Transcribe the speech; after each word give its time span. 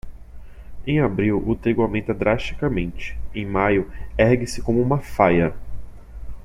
Em 0.87 0.99
abril, 0.99 1.43
o 1.45 1.55
trigo 1.55 1.83
aumenta 1.83 2.11
drasticamente; 2.11 3.15
Em 3.35 3.45
maio, 3.45 3.91
ergue-se 4.17 4.59
como 4.59 4.81
uma 4.81 4.97
faia. 4.97 5.53